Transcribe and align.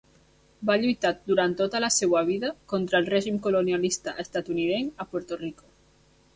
Va 0.69 0.77
lluitar 0.85 1.11
durant 1.31 1.53
tota 1.59 1.81
la 1.83 1.91
seva 1.97 2.23
vida 2.31 2.51
contra 2.75 3.03
el 3.03 3.11
règim 3.17 3.39
colonialista 3.45 4.17
estatunidenc 4.27 5.05
a 5.07 5.11
Puerto 5.15 5.41
Rico. 5.47 5.73